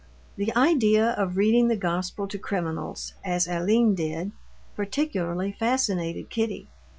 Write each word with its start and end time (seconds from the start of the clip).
The 0.35 0.51
idea 0.55 1.11
of 1.11 1.37
reading 1.37 1.67
the 1.67 1.75
Gospel 1.75 2.27
to 2.29 2.39
criminals, 2.39 3.13
as 3.23 3.47
Aline 3.47 3.93
did, 3.93 4.31
particularly 4.75 5.51
fascinated 5.51 6.31
Kitty. 6.31 6.71